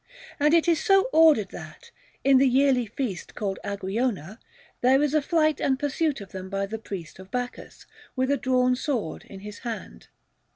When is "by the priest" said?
6.49-7.19